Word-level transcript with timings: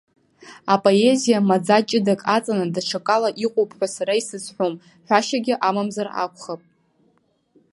Апоезиа 0.73 1.47
маӡа 1.47 1.77
ҷыдак 1.87 2.21
аҵаны, 2.35 2.65
даҽакала 2.73 3.29
иҟоуп 3.45 3.71
ҳәа 3.77 3.87
сара 3.95 4.13
исызҳәом, 4.19 4.73
ҳәашьагьы 5.07 5.55
амамзар 5.67 6.07
акәхап. 6.23 6.61